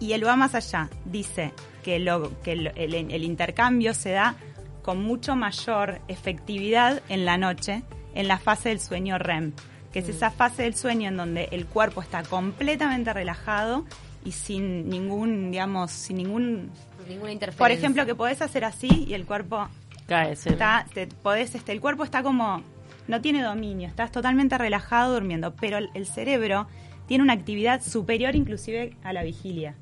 Y 0.00 0.12
él 0.14 0.26
va 0.26 0.34
más 0.36 0.54
allá. 0.54 0.88
Dice 1.04 1.52
que, 1.82 1.98
lo, 1.98 2.40
que 2.42 2.56
lo- 2.56 2.74
el, 2.74 2.94
el 2.94 3.24
intercambio 3.24 3.94
se 3.94 4.10
da 4.10 4.34
con 4.82 5.02
mucho 5.02 5.36
mayor 5.36 6.00
efectividad 6.08 7.02
en 7.08 7.24
la 7.24 7.36
noche, 7.36 7.82
en 8.14 8.26
la 8.28 8.38
fase 8.38 8.70
del 8.70 8.80
sueño 8.80 9.16
REM, 9.18 9.52
que 9.92 10.00
es 10.00 10.08
esa 10.08 10.30
fase 10.30 10.62
del 10.64 10.74
sueño 10.74 11.08
en 11.08 11.16
donde 11.16 11.48
el 11.52 11.66
cuerpo 11.66 12.02
está 12.02 12.22
completamente 12.24 13.12
relajado 13.12 13.84
y 14.24 14.32
sin 14.32 14.88
ningún, 14.88 15.50
digamos, 15.52 15.90
sin 15.92 16.16
ningún... 16.16 16.70
Ninguna 17.08 17.32
interferencia. 17.32 17.58
Por 17.58 17.70
ejemplo, 17.70 18.06
que 18.06 18.14
podés 18.14 18.42
hacer 18.42 18.64
así 18.64 19.04
y 19.06 19.14
el 19.14 19.24
cuerpo 19.26 19.68
Cae, 20.06 20.34
sí. 20.36 20.48
está, 20.50 20.86
te 20.94 21.06
podés, 21.06 21.54
este, 21.54 21.72
el 21.72 21.80
cuerpo 21.80 22.02
está 22.04 22.22
como, 22.22 22.62
no 23.08 23.20
tiene 23.20 23.42
dominio, 23.42 23.88
estás 23.88 24.10
totalmente 24.12 24.56
relajado 24.58 25.14
durmiendo, 25.14 25.54
pero 25.54 25.78
el, 25.78 25.90
el 25.94 26.06
cerebro 26.06 26.66
tiene 27.12 27.24
una 27.24 27.34
actividad 27.34 27.82
superior 27.82 28.34
inclusive 28.34 28.96
a 29.04 29.12
la 29.12 29.22
vigilia. 29.22 29.74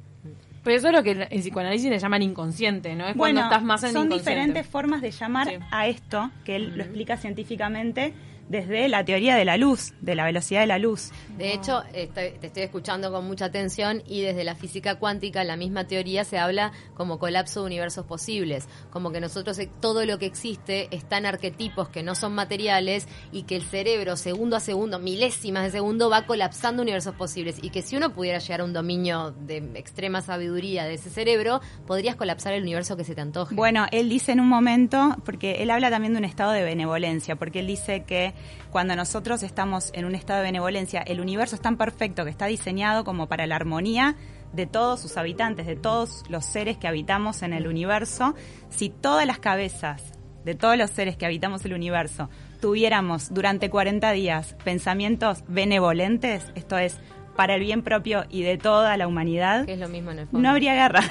Pero 0.65 0.77
eso 0.77 0.89
es 0.89 0.93
lo 0.93 1.05
que 1.05 1.13
en 1.31 1.41
psicoanálisis 1.41 1.89
le 1.89 1.97
llaman 2.01 2.23
inconsciente, 2.23 2.97
¿no? 2.97 3.07
Es 3.07 3.15
cuando 3.15 3.41
estás 3.41 3.63
más 3.63 3.85
en 3.85 3.93
son 3.93 4.07
inconsciente. 4.07 4.31
diferentes 4.41 4.67
formas 4.67 5.01
de 5.01 5.13
llamar 5.13 5.47
Sí. 5.49 5.55
a 5.71 5.87
esto, 5.87 6.29
que 6.45 6.57
él 6.57 6.73
lo 6.77 6.83
explica 6.83 7.17
científicamente 7.19 8.13
desde 8.51 8.89
la 8.89 9.05
teoría 9.05 9.37
de 9.37 9.45
la 9.45 9.57
luz, 9.57 9.95
de 10.01 10.17
la 10.17 10.25
velocidad 10.25 10.61
de 10.63 10.67
la 10.67 10.79
luz. 10.79 11.13
De 11.39 11.55
hecho, 11.55 11.85
estoy- 11.95 12.33
te 12.41 12.49
estoy 12.49 12.65
escuchando 12.65 13.13
con 13.13 13.25
mucha 13.25 13.45
atención 13.45 14.03
y 14.07 14.23
desde 14.23 14.43
la 14.43 14.57
física 14.57 14.97
cuántica, 14.97 15.45
la 15.45 15.57
misma 15.57 15.87
teoría 15.87 16.25
se 16.25 16.37
habla 16.37 16.73
como 16.95 17.21
colapso 17.21 17.61
de 17.61 17.67
universos 17.67 18.05
posibles, 18.07 18.69
como 18.91 19.13
que 19.13 19.21
nosotros 19.21 19.57
eh, 19.61 19.71
todo 19.81 20.05
lo 20.05 20.19
que 20.19 20.27
existe 20.27 20.89
está 20.91 21.19
en 21.19 21.27
arquetipos 21.27 21.89
que 21.91 22.03
no 22.03 22.17
son 22.17 22.35
materiales 22.35 23.07
y 23.31 23.45
que 23.45 23.55
el 23.55 23.63
cerebro 23.63 24.17
segundo 24.17 24.57
a 24.57 24.61
segundo, 24.61 24.99
milésimas 24.99 25.63
de 25.63 25.71
segundo, 25.71 26.11
va 26.11 26.27
colapsando 26.27 26.83
universos 26.83 27.15
posibles 27.15 27.57
y 27.63 27.71
que 27.71 27.83
si 27.83 27.97
uno 27.97 28.13
pudiera 28.13 28.41
llegar 28.41 28.63
a 28.63 28.65
un 28.65 28.73
dominio 28.73 29.31
de 29.31 29.59
extrema 29.77 30.23
sabiduría 30.23 30.85
de 30.87 30.95
ese 30.95 31.09
cerebro, 31.09 31.61
podrías 31.87 32.17
colapsar 32.17 32.53
el 32.55 32.63
universo 32.63 32.97
que 32.97 33.05
se 33.05 33.15
te 33.15 33.21
antoje. 33.21 33.55
Bueno, 33.55 33.87
él 33.93 34.09
dice 34.09 34.33
en 34.33 34.41
un 34.41 34.49
momento, 34.49 35.15
porque 35.25 35.63
él 35.63 35.71
habla 35.71 35.89
también 35.89 36.15
de 36.15 36.19
un 36.19 36.25
estado 36.25 36.51
de 36.51 36.65
benevolencia, 36.65 37.37
porque 37.37 37.61
él 37.61 37.69
dice 37.69 38.03
que 38.03 38.35
cuando 38.71 38.95
nosotros 38.97 39.43
estamos 39.43 39.91
en 39.95 40.05
un 40.05 40.15
estado 40.15 40.41
de 40.41 40.47
benevolencia, 40.47 41.01
el 41.03 41.21
universo 41.21 41.57
es 41.57 41.63
tan 41.63 41.77
perfecto 41.77 42.25
que 42.25 42.31
está 42.31 42.47
diseñado 42.47 43.05
como 43.05 43.27
para 43.27 43.47
la 43.47 43.57
armonía 43.57 44.17
de 44.53 44.67
todos 44.67 45.01
sus 45.01 45.17
habitantes, 45.17 45.67
de 45.67 45.77
todos 45.77 46.25
los 46.29 46.45
seres 46.45 46.77
que 46.77 46.89
habitamos 46.89 47.43
en 47.43 47.53
el 47.53 47.67
universo. 47.67 48.35
Si 48.69 48.89
todas 48.91 49.27
las 49.27 49.39
cabezas 49.39 50.13
de 50.45 50.55
todos 50.55 50.77
los 50.77 50.91
seres 50.91 51.17
que 51.17 51.27
habitamos 51.27 51.65
el 51.67 51.75
universo 51.75 52.31
tuviéramos 52.61 53.33
durante 53.33 53.69
40 53.71 54.11
días 54.13 54.57
pensamientos 54.65 55.45
benevolentes, 55.49 56.51
esto 56.55 56.79
es, 56.79 56.99
para 57.37 57.55
el 57.55 57.61
bien 57.61 57.83
propio 57.83 58.25
y 58.29 58.43
de 58.43 58.59
toda 58.59 58.97
la 58.97 59.07
humanidad, 59.07 59.65
Que 59.67 59.75
es 59.75 59.79
lo 59.79 59.89
mismo 59.89 60.11
en 60.11 60.21
el 60.21 60.27
fondo. 60.27 60.41
no 60.41 60.51
habría 60.51 60.75
guerra. 60.75 61.03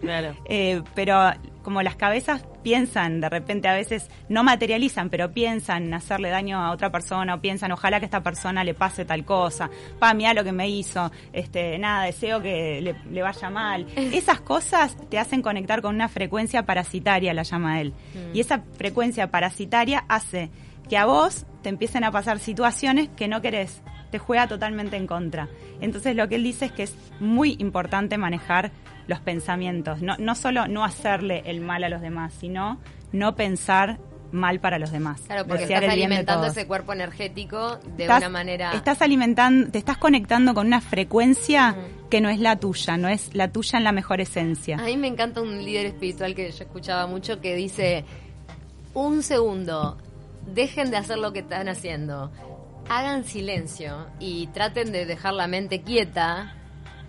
Claro. 0.00 0.36
Eh, 0.44 0.82
pero 0.94 1.32
como 1.66 1.82
las 1.82 1.96
cabezas 1.96 2.44
piensan, 2.62 3.20
de 3.20 3.28
repente 3.28 3.66
a 3.66 3.74
veces 3.74 4.08
no 4.28 4.44
materializan, 4.44 5.10
pero 5.10 5.32
piensan 5.32 5.86
en 5.86 5.94
hacerle 5.94 6.28
daño 6.30 6.62
a 6.62 6.70
otra 6.70 6.92
persona 6.92 7.34
o 7.34 7.40
piensan 7.40 7.72
ojalá 7.72 7.98
que 7.98 8.04
a 8.04 8.06
esta 8.06 8.22
persona 8.22 8.62
le 8.62 8.72
pase 8.72 9.04
tal 9.04 9.24
cosa, 9.24 9.68
pa, 9.98 10.14
mira 10.14 10.32
lo 10.32 10.44
que 10.44 10.52
me 10.52 10.68
hizo, 10.68 11.10
este, 11.32 11.76
nada, 11.76 12.04
deseo 12.04 12.40
que 12.40 12.80
le, 12.80 12.94
le 13.10 13.20
vaya 13.20 13.50
mal. 13.50 13.84
Esas 13.96 14.40
cosas 14.42 14.96
te 15.10 15.18
hacen 15.18 15.42
conectar 15.42 15.82
con 15.82 15.96
una 15.96 16.08
frecuencia 16.08 16.64
parasitaria, 16.64 17.34
la 17.34 17.42
llama 17.42 17.80
él. 17.80 17.92
Y 18.32 18.38
esa 18.38 18.62
frecuencia 18.78 19.32
parasitaria 19.32 20.04
hace 20.08 20.50
que 20.88 20.96
a 20.96 21.06
vos 21.06 21.46
te 21.62 21.68
empiecen 21.68 22.04
a 22.04 22.12
pasar 22.12 22.38
situaciones 22.38 23.08
que 23.16 23.26
no 23.26 23.42
querés, 23.42 23.82
te 24.12 24.20
juega 24.20 24.46
totalmente 24.46 24.96
en 24.96 25.08
contra. 25.08 25.48
Entonces 25.80 26.14
lo 26.14 26.28
que 26.28 26.36
él 26.36 26.44
dice 26.44 26.66
es 26.66 26.72
que 26.72 26.84
es 26.84 26.94
muy 27.18 27.56
importante 27.58 28.18
manejar 28.18 28.70
los 29.06 29.20
pensamientos, 29.20 30.02
no, 30.02 30.16
no 30.18 30.34
solo 30.34 30.66
no 30.68 30.84
hacerle 30.84 31.42
el 31.46 31.60
mal 31.60 31.84
a 31.84 31.88
los 31.88 32.00
demás, 32.00 32.34
sino 32.34 32.78
no 33.12 33.36
pensar 33.36 33.98
mal 34.32 34.60
para 34.60 34.78
los 34.78 34.90
demás. 34.90 35.22
Claro, 35.26 35.46
porque 35.46 35.64
estás 35.64 35.84
alimentando 35.84 36.46
ese 36.46 36.66
cuerpo 36.66 36.92
energético 36.92 37.76
de 37.96 38.04
Estás- 38.04 38.18
una 38.18 38.28
manera... 38.28 38.72
Estás 38.72 39.00
alimentando, 39.02 39.70
te 39.70 39.78
estás 39.78 39.98
conectando 39.98 40.54
con 40.54 40.66
una 40.66 40.80
frecuencia 40.80 41.76
que 42.10 42.20
no 42.20 42.28
es 42.28 42.40
la 42.40 42.56
tuya, 42.56 42.96
no 42.96 43.08
es 43.08 43.34
la 43.34 43.48
tuya 43.52 43.78
en 43.78 43.84
la 43.84 43.92
mejor 43.92 44.20
esencia. 44.20 44.78
A 44.78 44.82
mí 44.82 44.96
me 44.96 45.06
encanta 45.08 45.40
un 45.40 45.64
líder 45.64 45.86
espiritual 45.86 46.34
que 46.34 46.50
yo 46.50 46.64
escuchaba 46.64 47.06
mucho 47.06 47.40
que 47.40 47.54
dice, 47.54 48.04
un 48.94 49.22
segundo, 49.22 49.96
dejen 50.52 50.90
de 50.90 50.96
hacer 50.96 51.18
lo 51.18 51.32
que 51.32 51.40
están 51.40 51.68
haciendo, 51.68 52.30
hagan 52.88 53.24
silencio 53.24 54.06
y 54.18 54.48
traten 54.48 54.92
de 54.92 55.06
dejar 55.06 55.34
la 55.34 55.46
mente 55.46 55.82
quieta, 55.82 56.55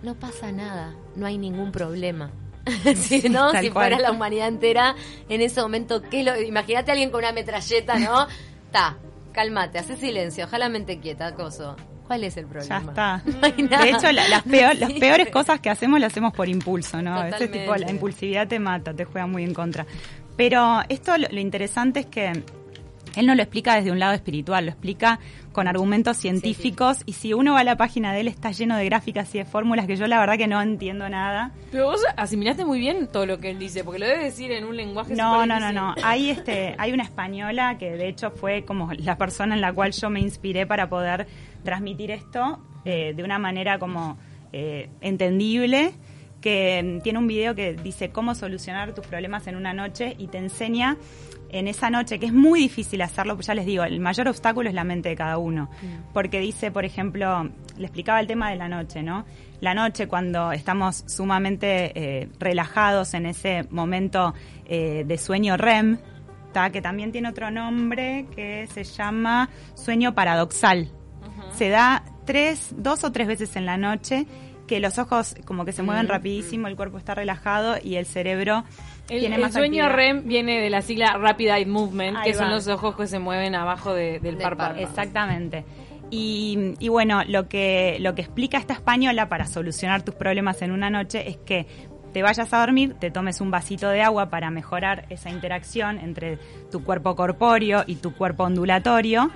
no 0.02 0.14
pasa 0.14 0.52
nada, 0.52 0.94
no 1.16 1.26
hay 1.26 1.38
ningún 1.38 1.72
problema. 1.72 2.30
si 2.96 3.28
no, 3.28 3.50
si 3.52 3.70
cual. 3.70 3.90
fuera 3.90 3.98
la 3.98 4.12
humanidad 4.12 4.48
entera, 4.48 4.94
en 5.28 5.40
ese 5.40 5.60
momento, 5.62 6.02
¿qué 6.02 6.22
lo, 6.22 6.38
imagínate 6.40 6.90
a 6.90 6.92
alguien 6.94 7.10
con 7.10 7.20
una 7.20 7.32
metralleta, 7.32 7.98
¿no? 7.98 8.26
Ta, 8.72 8.98
cálmate, 9.32 9.78
hace 9.78 9.96
silencio, 9.96 10.44
deja 10.44 10.58
la 10.58 10.68
mente 10.68 10.98
quieta, 11.00 11.34
coso. 11.34 11.76
¿Cuál 12.06 12.24
es 12.24 12.36
el 12.38 12.44
Ya 12.44 12.50
problema? 12.50 12.78
está. 12.88 13.22
No 13.26 13.38
hay 13.42 13.62
nada. 13.64 13.84
De 13.84 13.90
hecho, 13.90 14.12
la- 14.12 14.28
las, 14.28 14.42
peor- 14.44 14.76
las 14.78 14.92
Sí. 14.92 14.98
peores 15.00 15.28
cosas 15.30 15.60
que 15.60 15.70
hacemos 15.70 16.00
las 16.00 16.12
hacemos 16.12 16.32
por 16.32 16.48
impulso, 16.48 17.00
¿no? 17.02 17.14
A 17.14 17.24
veces 17.24 17.50
tipo 17.50 17.56
la 17.58 17.64
Totalmente. 17.66 17.92
impulsividad 17.92 18.48
te 18.48 18.58
mata, 18.58 18.94
te 18.94 19.04
juega 19.04 19.26
muy 19.26 19.44
en 19.44 19.52
contra. 19.54 19.86
Pero 20.36 20.80
esto 20.88 21.16
lo, 21.18 21.28
lo 21.30 21.40
interesante 21.40 22.00
es 22.00 22.06
que 22.06 22.42
él 23.18 23.26
no 23.26 23.34
lo 23.34 23.42
explica 23.42 23.74
desde 23.74 23.90
un 23.90 23.98
lado 23.98 24.14
espiritual, 24.14 24.66
lo 24.66 24.70
explica 24.70 25.18
con 25.52 25.66
argumentos 25.66 26.16
científicos 26.16 27.02
y 27.04 27.14
si 27.14 27.34
uno 27.34 27.54
va 27.54 27.60
a 27.60 27.64
la 27.64 27.76
página 27.76 28.12
de 28.12 28.20
él 28.20 28.28
está 28.28 28.52
lleno 28.52 28.76
de 28.76 28.84
gráficas 28.84 29.34
y 29.34 29.38
de 29.38 29.44
fórmulas 29.44 29.86
que 29.86 29.96
yo 29.96 30.06
la 30.06 30.20
verdad 30.20 30.36
que 30.36 30.46
no 30.46 30.62
entiendo 30.62 31.08
nada. 31.08 31.52
Pero 31.72 31.86
vos 31.86 32.00
asimilaste 32.16 32.64
muy 32.64 32.78
bien 32.78 33.08
todo 33.08 33.26
lo 33.26 33.38
que 33.38 33.50
él 33.50 33.58
dice, 33.58 33.82
porque 33.82 33.98
lo 33.98 34.06
debe 34.06 34.24
decir 34.24 34.52
en 34.52 34.64
un 34.64 34.76
lenguaje 34.76 35.14
No, 35.14 35.46
no, 35.46 35.58
no, 35.58 35.72
no. 35.72 35.94
Hay 36.02 36.30
este, 36.30 36.74
hay 36.78 36.92
una 36.92 37.02
española 37.02 37.76
que 37.78 37.90
de 37.90 38.08
hecho 38.08 38.30
fue 38.30 38.64
como 38.64 38.92
la 38.92 39.18
persona 39.18 39.54
en 39.54 39.60
la 39.60 39.72
cual 39.72 39.92
yo 39.92 40.10
me 40.10 40.20
inspiré 40.20 40.66
para 40.66 40.88
poder 40.88 41.26
transmitir 41.64 42.10
esto 42.12 42.60
eh, 42.84 43.14
de 43.14 43.22
una 43.24 43.38
manera 43.38 43.78
como 43.78 44.16
eh, 44.52 44.88
entendible, 45.00 45.92
que 46.40 47.00
tiene 47.02 47.18
un 47.18 47.26
video 47.26 47.54
que 47.54 47.74
dice 47.74 48.10
cómo 48.10 48.34
solucionar 48.34 48.94
tus 48.94 49.06
problemas 49.06 49.46
en 49.46 49.56
una 49.56 49.72
noche 49.72 50.14
y 50.18 50.28
te 50.28 50.38
enseña 50.38 50.96
en 51.50 51.66
esa 51.66 51.88
noche, 51.90 52.18
que 52.18 52.26
es 52.26 52.32
muy 52.32 52.60
difícil 52.60 53.00
hacerlo, 53.00 53.34
pues 53.34 53.46
ya 53.46 53.54
les 53.54 53.64
digo, 53.64 53.82
el 53.84 54.00
mayor 54.00 54.28
obstáculo 54.28 54.68
es 54.68 54.74
la 54.74 54.84
mente 54.84 55.08
de 55.08 55.16
cada 55.16 55.38
uno. 55.38 55.70
Porque 56.12 56.40
dice, 56.40 56.70
por 56.70 56.84
ejemplo, 56.84 57.48
le 57.76 57.86
explicaba 57.86 58.20
el 58.20 58.26
tema 58.26 58.50
de 58.50 58.56
la 58.56 58.68
noche, 58.68 59.02
¿no? 59.02 59.24
La 59.60 59.74
noche 59.74 60.08
cuando 60.08 60.52
estamos 60.52 61.04
sumamente 61.06 61.92
eh, 61.94 62.28
relajados 62.38 63.14
en 63.14 63.26
ese 63.26 63.64
momento 63.70 64.34
eh, 64.66 65.04
de 65.06 65.18
sueño 65.18 65.56
REM, 65.56 65.98
¿tá? 66.52 66.70
que 66.70 66.80
también 66.80 67.12
tiene 67.12 67.28
otro 67.28 67.50
nombre 67.50 68.26
que 68.34 68.66
se 68.68 68.84
llama 68.84 69.48
sueño 69.74 70.14
paradoxal. 70.14 70.90
Se 71.52 71.70
da 71.70 72.04
tres, 72.24 72.74
dos 72.76 73.04
o 73.04 73.12
tres 73.12 73.26
veces 73.26 73.56
en 73.56 73.66
la 73.66 73.76
noche 73.76 74.26
que 74.68 74.78
los 74.78 74.98
ojos 74.98 75.34
como 75.44 75.64
que 75.64 75.72
se 75.72 75.82
mueven 75.82 76.06
rapidísimo, 76.06 76.68
el 76.68 76.76
cuerpo 76.76 76.98
está 76.98 77.16
relajado 77.16 77.74
y 77.82 77.96
el 77.96 78.06
cerebro 78.06 78.62
El, 79.08 79.18
tiene 79.20 79.34
el 79.36 79.42
más 79.42 79.52
sueño 79.54 79.84
actividad. 79.84 79.96
REM 79.96 80.28
viene 80.28 80.60
de 80.60 80.70
la 80.70 80.82
sigla 80.82 81.14
Rapid 81.18 81.48
Eye 81.48 81.66
Movement, 81.66 82.16
Ahí 82.18 82.30
que 82.30 82.34
son 82.38 82.50
los 82.50 82.68
ojos 82.68 82.94
que 82.94 83.08
se 83.08 83.18
mueven 83.18 83.56
abajo 83.56 83.92
de- 83.94 84.20
del 84.20 84.36
Del 84.36 84.36
párpado. 84.38 84.74
párpado. 84.74 84.88
Exactamente. 84.88 85.64
Y, 86.10 86.74
y 86.78 86.88
bueno, 86.88 87.22
lo 87.26 87.48
que, 87.48 87.96
lo 88.00 88.14
que 88.14 88.22
explica 88.22 88.56
esta 88.58 88.74
española 88.74 89.28
para 89.28 89.46
solucionar 89.46 90.02
tus 90.02 90.14
problemas 90.14 90.62
en 90.62 90.70
una 90.70 90.88
noche 90.90 91.28
es 91.28 91.36
que 91.38 91.66
te 92.12 92.22
vayas 92.22 92.52
a 92.54 92.60
dormir, 92.60 92.94
te 92.98 93.10
tomes 93.10 93.40
un 93.42 93.50
vasito 93.50 93.90
de 93.90 94.00
agua 94.00 94.30
para 94.30 94.50
mejorar 94.50 95.04
esa 95.10 95.28
interacción 95.28 95.98
entre 95.98 96.38
tu 96.70 96.82
cuerpo 96.82 97.14
corpóreo 97.14 97.84
y 97.86 97.96
tu 97.96 98.14
cuerpo 98.14 98.44
ondulatorio. 98.44 99.30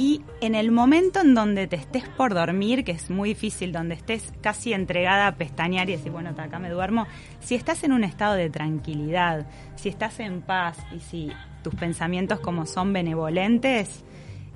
Y 0.00 0.22
en 0.40 0.54
el 0.54 0.70
momento 0.70 1.20
en 1.22 1.34
donde 1.34 1.66
te 1.66 1.74
estés 1.74 2.08
por 2.08 2.32
dormir, 2.32 2.84
que 2.84 2.92
es 2.92 3.10
muy 3.10 3.30
difícil, 3.30 3.72
donde 3.72 3.96
estés 3.96 4.32
casi 4.40 4.72
entregada 4.72 5.26
a 5.26 5.34
pestañear 5.34 5.88
y 5.90 5.96
decir, 5.96 6.12
bueno, 6.12 6.30
acá 6.38 6.60
me 6.60 6.70
duermo, 6.70 7.08
si 7.40 7.56
estás 7.56 7.82
en 7.82 7.90
un 7.92 8.04
estado 8.04 8.34
de 8.34 8.48
tranquilidad, 8.48 9.46
si 9.74 9.88
estás 9.88 10.20
en 10.20 10.40
paz 10.40 10.78
y 10.94 11.00
si 11.00 11.32
tus 11.64 11.74
pensamientos 11.74 12.38
como 12.38 12.64
son 12.64 12.92
benevolentes, 12.92 14.04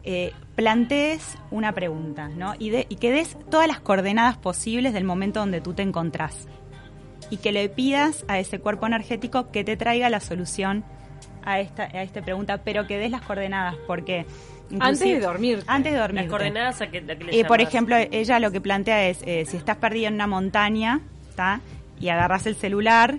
eh, 0.05 0.33
plantees 0.55 1.37
una 1.51 1.73
pregunta, 1.73 2.29
¿no? 2.29 2.55
Y, 2.61 2.71
de- 2.71 2.87
y 2.89 2.95
que 2.97 3.11
des 3.11 3.37
todas 3.51 3.67
las 3.67 3.81
coordenadas 3.81 4.37
posibles 4.37 4.93
del 4.93 5.03
momento 5.03 5.41
donde 5.41 5.61
tú 5.61 5.75
te 5.75 5.83
encontrás. 5.83 6.47
Y 7.31 7.39
que 7.39 7.51
le 7.51 7.69
pidas 7.69 8.25
a 8.29 8.39
ese 8.39 8.61
cuerpo 8.61 8.87
energético 8.87 9.51
que 9.51 9.65
te 9.65 9.77
traiga 9.77 10.09
la 10.09 10.21
solución 10.21 10.85
a 11.45 11.59
esta, 11.59 11.83
a 11.83 12.03
esta 12.03 12.23
pregunta, 12.23 12.59
pero 12.63 12.87
que 12.87 12.97
des 12.99 13.11
las 13.11 13.23
coordenadas, 13.23 13.75
porque... 13.89 14.25
Antes 14.81 15.01
de 15.01 15.21
dormir. 15.21 15.63
Antes 15.67 15.93
de 15.93 15.99
dormir. 15.99 16.23
Las 16.23 16.31
coordenadas 16.31 16.81
a 16.81 16.91
que, 16.91 16.99
a 16.99 17.17
que 17.17 17.25
le 17.25 17.41
Eh, 17.41 17.45
por 17.45 17.61
ejemplo, 17.61 17.97
ella 17.97 18.39
lo 18.39 18.51
que 18.51 18.61
plantea 18.61 19.09
es, 19.09 19.23
eh, 19.27 19.45
si 19.47 19.57
estás 19.57 19.77
perdido 19.77 20.09
en 20.09 20.15
una 20.15 20.27
montaña, 20.27 21.01
¿tá? 21.37 21.61
y 22.01 22.09
agarras 22.09 22.47
el 22.47 22.57
celular, 22.57 23.17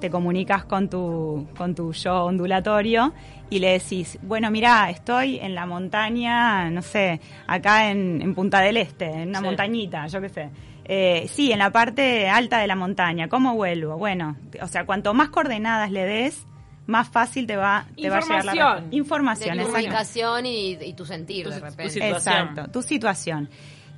te 0.00 0.10
comunicas 0.10 0.64
con 0.64 0.90
tu, 0.90 1.46
con 1.56 1.74
tu 1.74 1.92
yo 1.92 2.24
ondulatorio 2.24 3.14
y 3.48 3.60
le 3.60 3.70
decís, 3.78 4.18
bueno, 4.22 4.50
mira, 4.50 4.90
estoy 4.90 5.38
en 5.38 5.54
la 5.54 5.64
montaña, 5.64 6.68
no 6.70 6.82
sé, 6.82 7.20
acá 7.46 7.90
en, 7.90 8.20
en 8.20 8.34
Punta 8.34 8.60
del 8.60 8.76
Este, 8.76 9.06
en 9.06 9.28
una 9.30 9.38
Sí. 9.38 9.44
montañita, 9.46 10.06
yo 10.08 10.20
qué 10.20 10.28
sé. 10.28 10.50
Eh, 10.84 11.26
sí, 11.32 11.50
en 11.50 11.58
la 11.60 11.70
parte 11.70 12.28
alta 12.28 12.58
de 12.58 12.66
la 12.66 12.76
montaña, 12.76 13.28
¿cómo 13.28 13.54
vuelvo? 13.54 13.96
Bueno, 13.96 14.36
o 14.60 14.66
sea, 14.68 14.84
cuanto 14.84 15.14
más 15.14 15.30
coordenadas 15.30 15.90
le 15.90 16.04
des, 16.04 16.46
más 16.86 17.08
fácil 17.08 17.46
te 17.46 17.56
va, 17.56 17.86
te 18.00 18.08
va 18.10 18.18
a 18.18 18.20
llegar 18.20 18.44
la 18.44 18.52
Información. 18.54 18.90
de 18.90 18.96
Información, 18.96 19.48
tu 19.48 19.54
exacto. 19.54 19.72
comunicación 19.72 20.46
y, 20.46 20.72
y 20.74 20.92
tu 20.94 21.04
sentir 21.06 21.44
Tu- 21.44 21.50
de 21.50 21.58
tu 21.58 21.64
repente. 21.64 21.90
situación. 21.92 22.34
Exacto, 22.36 22.70
tu 22.70 22.82
situación. 22.82 23.48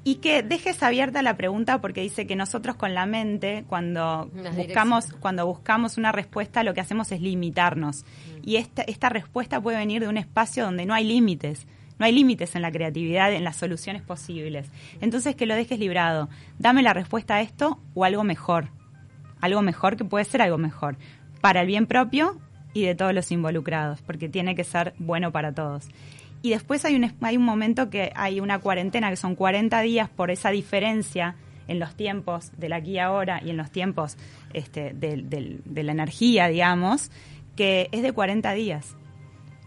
Y 0.05 0.17
que 0.17 0.43
dejes 0.43 0.83
abierta 0.83 1.21
la 1.23 1.37
pregunta 1.37 1.81
porque 1.81 2.01
dice 2.01 2.27
que 2.27 2.35
nosotros 2.37 2.77
con 2.77 2.95
la 2.95 3.05
mente, 3.05 3.65
cuando 3.69 4.31
buscamos, 4.57 5.07
cuando 5.21 5.45
buscamos 5.47 5.99
una 5.99 6.13
respuesta, 6.13 6.63
lo 6.63 6.73
que 6.73 6.81
hacemos 6.81 7.13
es 7.13 7.21
limitarnos. 7.21 8.05
Y 8.43 8.57
esta, 8.57 8.83
esta 8.83 9.11
respuesta 9.11 9.61
puede 9.61 9.77
venir 9.77 10.01
de 10.01 10.09
un 10.09 10.17
espacio 10.17 10.65
donde 10.65 10.87
no 10.87 10.95
hay 10.95 11.05
límites. 11.05 11.67
No 11.99 12.07
hay 12.07 12.13
límites 12.13 12.55
en 12.55 12.63
la 12.63 12.71
creatividad, 12.71 13.33
en 13.33 13.43
las 13.45 13.57
soluciones 13.57 14.01
posibles. 14.03 14.71
Entonces 15.01 15.35
que 15.35 15.47
lo 15.47 15.55
dejes 15.57 15.79
librado. 15.81 16.29
Dame 16.59 16.83
la 16.83 16.95
respuesta 16.95 17.35
a 17.35 17.41
esto 17.43 17.81
o 17.93 18.05
algo 18.05 18.23
mejor. 18.25 18.69
Algo 19.41 19.61
mejor 19.63 19.97
que 19.97 20.05
puede 20.05 20.25
ser 20.25 20.41
algo 20.41 20.59
mejor. 20.59 20.97
Para 21.41 21.63
el 21.63 21.67
bien 21.67 21.87
propio 21.87 22.39
y 22.79 22.87
de 22.87 22.95
todos 22.95 23.13
los 23.15 23.31
involucrados, 23.33 24.01
porque 24.03 24.29
tiene 24.29 24.55
que 24.55 24.65
ser 24.65 24.95
bueno 24.99 25.33
para 25.33 25.53
todos. 25.53 25.89
Y 26.43 26.51
después 26.51 26.85
hay 26.85 26.95
un, 26.95 27.13
hay 27.21 27.37
un 27.37 27.45
momento 27.45 27.91
que 27.91 28.13
hay 28.15 28.41
una 28.41 28.61
cuarentena, 28.61 29.11
que 29.11 29.17
son 29.17 29.35
40 29.35 29.81
días 29.81 30.09
por 30.09 30.31
esa 30.31 30.51
diferencia 30.51 31.35
en 31.67 31.79
los 31.81 31.95
tiempos 31.97 32.53
del 32.57 32.73
aquí 32.73 32.93
y 32.93 32.99
ahora 32.99 33.43
y 33.45 33.51
en 33.51 33.57
los 33.57 33.71
tiempos 33.71 34.17
este, 34.55 34.93
del- 34.95 35.29
de 35.65 35.83
la 35.83 35.93
energía, 35.93 36.49
digamos, 36.49 37.11
que 37.57 37.89
es 37.93 38.03
de 38.03 38.13
40 38.13 38.53
días. 38.55 38.95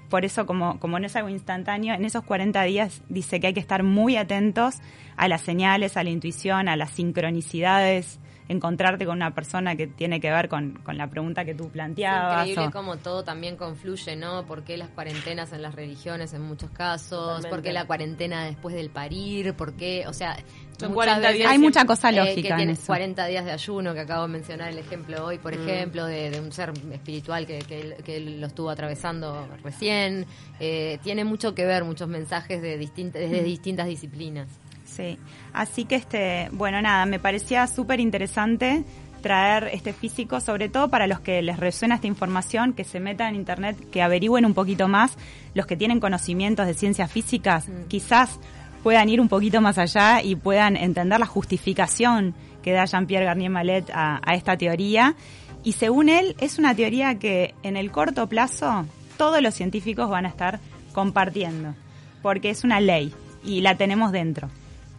Por 0.09 0.25
eso, 0.25 0.45
como, 0.45 0.79
como 0.79 0.97
no 0.99 1.05
es 1.05 1.15
algo 1.15 1.29
instantáneo, 1.29 1.93
en 1.93 2.03
esos 2.05 2.23
40 2.23 2.63
días 2.63 3.01
dice 3.09 3.39
que 3.39 3.47
hay 3.47 3.53
que 3.53 3.59
estar 3.59 3.83
muy 3.83 4.15
atentos 4.17 4.75
a 5.17 5.27
las 5.27 5.41
señales, 5.41 5.95
a 5.97 6.03
la 6.03 6.09
intuición, 6.09 6.67
a 6.69 6.75
las 6.75 6.89
sincronicidades 6.91 8.19
encontrarte 8.51 9.05
con 9.05 9.15
una 9.17 9.33
persona 9.33 9.75
que 9.75 9.87
tiene 9.87 10.19
que 10.19 10.29
ver 10.31 10.49
con, 10.49 10.73
con 10.83 10.97
la 10.97 11.07
pregunta 11.09 11.43
que 11.45 11.55
tú 11.55 11.69
planteabas. 11.69 12.47
Increíble 12.47 12.67
o- 12.67 12.71
cómo 12.71 12.97
todo 12.97 13.23
también 13.23 13.55
confluye, 13.55 14.15
¿no? 14.15 14.45
¿Por 14.45 14.63
qué 14.63 14.77
las 14.77 14.89
cuarentenas 14.89 15.53
en 15.53 15.61
las 15.61 15.75
religiones 15.75 16.33
en 16.33 16.41
muchos 16.41 16.69
casos? 16.71 17.19
Totalmente. 17.19 17.49
¿Por 17.49 17.61
qué 17.61 17.73
la 17.73 17.85
cuarentena 17.85 18.45
después 18.45 18.75
del 18.75 18.89
parir? 18.89 19.53
¿Por 19.55 19.73
qué? 19.73 20.05
O 20.07 20.13
sea, 20.13 20.35
Son 20.79 20.89
muchas 20.93 21.19
40 21.19 21.31
días 21.31 21.51
Hay 21.51 21.59
mucha 21.59 21.85
cosa 21.85 22.09
eh, 22.09 22.13
lógica 22.13 22.41
que 22.41 22.47
en 22.49 22.57
tiene 22.57 22.71
eso. 22.73 22.87
40 22.87 23.25
días 23.27 23.45
de 23.45 23.51
ayuno, 23.51 23.93
que 23.93 23.99
acabo 24.01 24.23
de 24.23 24.33
mencionar 24.33 24.69
el 24.69 24.77
ejemplo 24.79 25.25
hoy, 25.25 25.37
Mm. 25.37 25.41
por 25.41 25.53
ejemplo, 25.53 26.05
de, 26.05 26.29
de 26.31 26.39
un 26.39 26.51
ser 26.51 26.71
espiritual 26.91 27.45
que, 27.45 27.59
que, 27.59 27.79
él- 27.81 27.95
que 28.03 28.17
él 28.17 28.41
lo 28.41 28.47
estuvo 28.47 28.69
atravesando 28.69 29.47
recién. 29.63 30.25
Eh, 30.59 30.99
tiene 31.03 31.23
mucho 31.23 31.53
que 31.55 31.65
ver, 31.65 31.83
muchos 31.83 32.07
mensajes 32.07 32.61
de 32.61 32.77
distintas, 32.77 33.21
desde 33.21 33.43
distintas 33.43 33.87
disciplinas. 33.87 34.47
Sí, 34.95 35.17
así 35.53 35.85
que 35.85 35.95
este, 35.95 36.49
bueno, 36.51 36.81
nada, 36.81 37.05
me 37.05 37.17
parecía 37.17 37.65
súper 37.67 38.01
interesante 38.01 38.83
traer 39.21 39.69
este 39.71 39.93
físico, 39.93 40.41
sobre 40.41 40.67
todo 40.67 40.89
para 40.89 41.07
los 41.07 41.21
que 41.21 41.41
les 41.41 41.57
resuena 41.57 41.95
esta 41.95 42.07
información, 42.07 42.73
que 42.73 42.83
se 42.83 42.99
metan 42.99 43.29
en 43.29 43.35
internet, 43.35 43.77
que 43.89 44.01
averigüen 44.01 44.45
un 44.45 44.53
poquito 44.53 44.87
más, 44.87 45.17
los 45.53 45.65
que 45.65 45.77
tienen 45.77 45.99
conocimientos 45.99 46.67
de 46.67 46.73
ciencias 46.73 47.09
físicas, 47.09 47.67
quizás 47.87 48.39
puedan 48.83 49.07
ir 49.09 49.21
un 49.21 49.29
poquito 49.29 49.61
más 49.61 49.77
allá 49.77 50.21
y 50.21 50.35
puedan 50.35 50.75
entender 50.75 51.19
la 51.19 51.25
justificación 51.25 52.33
que 52.61 52.73
da 52.73 52.85
Jean-Pierre 52.85 53.25
Garnier 53.25 53.51
Mallet 53.51 53.91
a, 53.93 54.19
a 54.25 54.35
esta 54.35 54.57
teoría. 54.57 55.15
Y 55.63 55.73
según 55.73 56.09
él, 56.09 56.35
es 56.39 56.57
una 56.57 56.75
teoría 56.75 57.17
que 57.19 57.53
en 57.63 57.77
el 57.77 57.91
corto 57.91 58.27
plazo 58.27 58.85
todos 59.17 59.41
los 59.41 59.53
científicos 59.53 60.09
van 60.09 60.25
a 60.25 60.29
estar 60.29 60.59
compartiendo, 60.93 61.75
porque 62.23 62.49
es 62.49 62.63
una 62.63 62.81
ley 62.81 63.13
y 63.43 63.61
la 63.61 63.77
tenemos 63.77 64.11
dentro. 64.11 64.49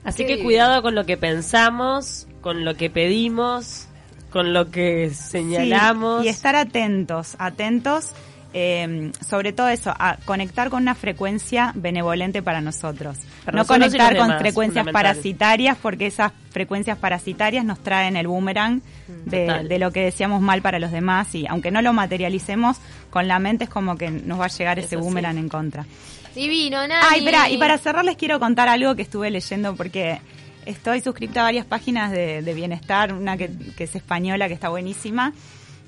Así 0.05 0.23
Sí. 0.23 0.27
que 0.27 0.43
cuidado 0.43 0.83
con 0.83 0.95
lo 0.95 1.07
que 1.07 1.17
pensamos, 1.17 2.27
con 2.41 2.65
lo 2.65 2.75
que 2.75 2.91
pedimos, 2.91 3.87
con 4.31 4.53
lo 4.53 4.71
que 4.71 5.11
señalamos. 5.11 6.23
Sí, 6.23 6.27
y 6.27 6.31
estar 6.31 6.57
atentos, 6.57 7.37
atentos, 7.39 8.11
eh, 8.55 9.13
sobre 9.29 9.53
todo 9.53 9.69
eso, 9.69 9.95
a 9.99 10.17
conectar 10.25 10.69
con 10.69 10.83
una 10.83 10.95
frecuencia 10.95 11.73
benevolente 11.75 12.43
para 12.43 12.61
nosotros. 12.61 13.19
Para 13.45 13.57
no 13.57 13.63
nosotros 13.63 13.89
conectar 13.89 14.17
con 14.17 14.29
demás, 14.29 14.41
frecuencias 14.41 14.87
parasitarias, 14.89 15.77
porque 15.81 16.07
esas 16.07 16.33
frecuencias 16.51 16.99
parasitarias 16.99 17.65
nos 17.65 17.79
traen 17.83 18.17
el 18.17 18.27
boomerang 18.27 18.83
de, 19.25 19.47
Total. 19.47 19.69
de 19.69 19.79
lo 19.79 19.91
que 19.91 20.05
decíamos 20.05 20.43
mal 20.43 20.61
para 20.61 20.79
los 20.79 20.93
demás. 20.93 21.35
Y 21.35 21.47
aunque 21.47 21.71
no 21.71 21.81
lo 21.81 21.93
materialicemos, 21.93 22.77
con 23.11 23.27
la 23.27 23.39
mente 23.39 23.65
es 23.65 23.71
como 23.71 23.97
que 23.97 24.11
nos 24.11 24.39
va 24.39 24.47
a 24.47 24.49
llegar 24.49 24.79
ese 24.79 24.91
sí. 24.91 24.97
boomerang 24.97 25.39
en 25.39 25.49
contra. 25.49 25.87
Divino, 26.35 26.87
Nani. 26.87 27.07
Ay, 27.11 27.21
espera, 27.21 27.51
y 27.51 27.59
para 27.59 27.79
cerrar 27.79 28.05
les 28.05 28.17
quiero 28.17 28.39
contar 28.39 28.69
algo 28.69 28.95
que 28.95 29.03
estuve 29.03 29.31
leyendo 29.31 29.77
porque 29.77 30.21
estoy 30.67 31.01
suscripta 31.01 31.41
a 31.41 31.45
varias 31.45 31.67
páginas 31.67 32.11
de, 32.11 32.43
de 32.43 32.55
bienestar, 32.55 33.13
una 33.13 33.37
que, 33.37 33.51
que 33.77 33.85
es 33.85 33.95
española, 33.97 34.49
que 34.49 34.55
está 34.55 34.69
buenísima, 34.69 35.33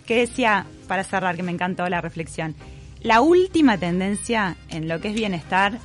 que 0.06 0.18
decía, 0.18 0.66
para 0.88 1.04
cerrar, 1.04 1.36
que 1.36 1.42
me 1.42 1.52
encantó 1.52 1.88
la 1.88 2.00
reflexión, 2.00 2.54
la 3.00 3.20
última 3.20 3.78
tendencia 3.78 4.56
en 4.68 4.88
lo 4.88 5.00
que 5.00 5.08
es 5.08 5.14
bienestar, 5.14 5.78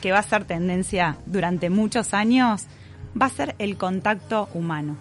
que 0.00 0.12
va 0.12 0.18
a 0.18 0.22
ser 0.22 0.44
tendencia 0.44 1.16
durante 1.26 1.70
muchos 1.70 2.14
años, 2.14 2.66
va 3.20 3.26
a 3.26 3.30
ser 3.30 3.54
el 3.58 3.76
contacto 3.76 4.48
humano. 4.52 4.96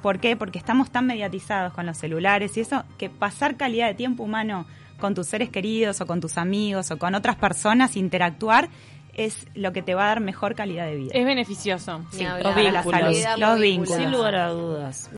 ¿Por 0.00 0.18
qué? 0.18 0.36
Porque 0.36 0.58
estamos 0.58 0.90
tan 0.90 1.06
mediatizados 1.06 1.72
con 1.72 1.86
los 1.86 1.96
celulares 1.96 2.56
y 2.56 2.60
eso, 2.60 2.84
que 2.98 3.08
pasar 3.08 3.56
calidad 3.56 3.86
de 3.86 3.94
tiempo 3.94 4.24
humano 4.24 4.66
con 4.98 5.14
tus 5.14 5.26
seres 5.26 5.48
queridos 5.48 6.00
o 6.00 6.06
con 6.06 6.20
tus 6.20 6.38
amigos 6.38 6.90
o 6.90 6.98
con 6.98 7.14
otras 7.14 7.36
personas, 7.36 7.96
interactuar, 7.96 8.68
es 9.14 9.46
lo 9.54 9.72
que 9.72 9.82
te 9.82 9.94
va 9.94 10.04
a 10.04 10.08
dar 10.08 10.20
mejor 10.20 10.54
calidad 10.54 10.86
de 10.86 10.96
vida. 10.96 11.10
Es 11.14 11.24
beneficioso. 11.24 12.04
Sí, 12.10 12.24
los 12.24 12.54
vínculos. 12.54 13.38
los 13.38 13.60
vínculos. 13.60 13.96
Sin 13.96 14.10
lugar 14.10 14.34
a 14.36 14.48
dudas. 14.48 15.10